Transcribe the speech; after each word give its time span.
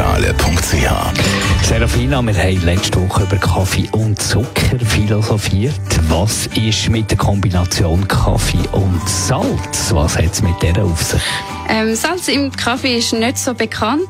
www.kaffeezentrale.ch 0.00 1.66
Serafina, 1.66 2.22
wir 2.22 2.34
haben 2.34 2.64
letzte 2.64 3.00
Woche 3.02 3.24
über 3.24 3.36
Kaffee 3.36 3.88
und 3.92 4.20
Zucker 4.20 4.78
philosophiert. 4.84 5.74
Was 6.08 6.46
ist 6.56 6.88
mit 6.88 7.10
der 7.10 7.18
Kombination 7.18 8.06
Kaffee 8.08 8.66
und 8.72 9.00
Salz? 9.06 9.92
Was 9.92 10.16
hat 10.16 10.32
es 10.32 10.42
mit 10.42 10.60
der 10.62 10.82
auf 10.82 11.02
sich? 11.02 11.22
Ähm, 11.68 11.94
Salz 11.94 12.28
im 12.28 12.50
Kaffee 12.50 12.98
ist 12.98 13.12
nicht 13.12 13.38
so 13.38 13.52
bekannt. 13.54 14.08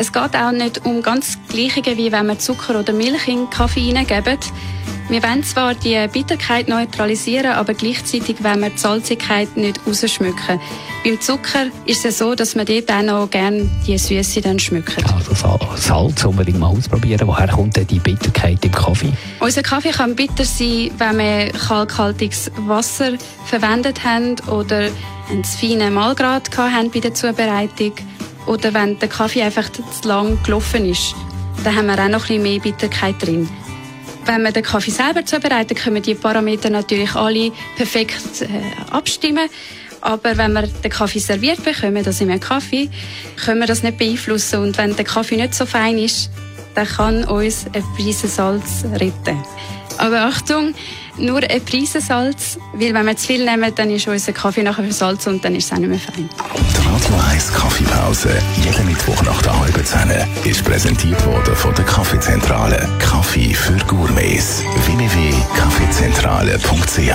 Es 0.00 0.14
geht 0.14 0.34
auch 0.34 0.50
nicht 0.50 0.86
um 0.86 1.02
ganz 1.02 1.36
Gleiche, 1.50 1.98
wie 1.98 2.10
wenn 2.10 2.26
wir 2.26 2.38
Zucker 2.38 2.80
oder 2.80 2.94
Milch 2.94 3.28
in 3.28 3.50
Kaffee 3.50 3.82
hineingeben. 3.82 4.38
Wir 5.10 5.22
wollen 5.22 5.44
zwar 5.44 5.74
die 5.74 6.08
Bitterkeit 6.10 6.68
neutralisieren, 6.68 7.52
aber 7.52 7.74
gleichzeitig 7.74 8.42
wollen 8.42 8.60
wir 8.60 8.70
die 8.70 8.78
Salzigkeit 8.78 9.54
nicht 9.58 9.78
rausschmücken. 9.86 10.58
Beim 11.04 11.20
Zucker 11.20 11.66
ist 11.84 12.06
es 12.06 12.16
so, 12.16 12.34
dass 12.34 12.54
man 12.54 12.64
dort 12.64 12.90
auch 12.90 13.02
noch 13.02 13.30
gerne 13.30 13.68
die 13.86 13.98
Süße 13.98 14.40
dann 14.40 14.58
schmücken. 14.58 15.04
Also 15.04 15.34
Salz 15.76 16.24
unbedingt 16.24 16.58
mal 16.58 16.68
ausprobieren. 16.68 17.28
Woher 17.28 17.48
kommt 17.48 17.76
denn 17.76 17.86
die 17.86 17.98
Bitterkeit 17.98 18.64
im 18.64 18.72
Kaffee? 18.72 19.12
Unser 19.40 19.62
Kaffee 19.62 19.90
kann 19.90 20.16
bitter 20.16 20.46
sein, 20.46 20.92
wenn 20.96 21.18
wir 21.18 21.52
kalkhaltiges 21.52 22.50
Wasser 22.66 23.18
verwendet 23.44 24.02
haben 24.02 24.36
oder 24.48 24.88
ein 25.30 25.44
feines 25.44 25.90
Mahlgrad 25.90 26.56
haben 26.56 26.90
bei 26.90 27.00
der 27.00 27.12
Zubereitung 27.12 27.92
oder 28.46 28.72
wenn 28.74 28.98
der 28.98 29.08
Kaffee 29.08 29.42
einfach 29.42 29.70
zu 29.70 30.08
lang 30.08 30.42
gelaufen 30.42 30.84
ist. 30.84 31.14
Dann 31.64 31.76
haben 31.76 31.86
wir 31.86 31.94
auch 31.94 32.08
noch 32.08 32.28
ein 32.30 32.40
bisschen 32.40 32.42
mehr 32.42 32.60
Bitterkeit 32.60 33.16
drin. 33.20 33.48
Wenn 34.24 34.42
wir 34.42 34.52
den 34.52 34.62
Kaffee 34.62 34.90
selber 34.90 35.24
zubereiten, 35.24 35.74
können 35.74 35.96
wir 35.96 36.02
die 36.02 36.14
Parameter 36.14 36.70
natürlich 36.70 37.14
alle 37.14 37.52
perfekt 37.76 38.42
äh, 38.42 38.46
abstimmen. 38.90 39.48
Aber 40.02 40.36
wenn 40.36 40.52
wir 40.52 40.62
den 40.62 40.90
Kaffee 40.90 41.18
serviert 41.18 41.62
bekommen, 41.64 42.04
also 42.04 42.24
im 42.24 42.40
Kaffee, 42.40 42.88
können 43.44 43.60
wir 43.60 43.66
das 43.66 43.82
nicht 43.82 43.98
beeinflussen. 43.98 44.62
Und 44.62 44.78
wenn 44.78 44.96
der 44.96 45.04
Kaffee 45.04 45.36
nicht 45.36 45.54
so 45.54 45.66
fein 45.66 45.98
ist, 45.98 46.30
dann 46.74 46.86
kann 46.86 47.24
uns 47.24 47.66
ein 47.72 47.84
Preisensalz 47.96 48.84
retten. 48.94 49.42
Aber 50.00 50.22
Achtung, 50.22 50.74
nur 51.18 51.42
ein 51.42 51.64
Preisensalz, 51.64 52.58
weil 52.72 52.94
wenn 52.94 53.04
wir 53.04 53.14
zu 53.16 53.26
viel 53.26 53.44
nehmen, 53.44 53.70
dann 53.74 53.90
ist 53.90 54.08
unser 54.08 54.32
Kaffee 54.32 54.62
nachher 54.62 54.84
versalzt 54.84 55.26
und 55.26 55.44
dann 55.44 55.54
ist 55.54 55.66
es 55.66 55.72
auch 55.72 55.76
nicht 55.76 55.90
mehr 55.90 55.98
fein. 55.98 56.30
Die 56.56 56.88
Radio 56.88 57.14
1 57.30 57.52
Kaffeepause, 57.52 58.30
jeden 58.62 58.86
Mittwoch 58.86 59.22
nach 59.22 59.42
der 59.42 59.60
halben 59.60 59.84
Zehn, 59.84 60.10
ist 60.44 60.64
präsentiert 60.64 61.22
worden 61.26 61.54
von 61.54 61.74
der 61.74 61.84
Kaffeezentrale. 61.84 62.88
Kaffee 62.98 63.52
für 63.52 63.76
Gourmets. 63.86 64.62
www.kaffeezentrale.ch 64.86 67.14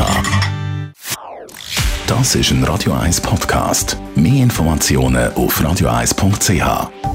Das 2.06 2.36
ist 2.36 2.52
ein 2.52 2.64
Radio 2.64 2.94
1 2.94 3.20
Podcast. 3.22 3.98
Mehr 4.14 4.44
Informationen 4.44 5.34
auf 5.34 5.60
radio1.ch. 5.60 7.15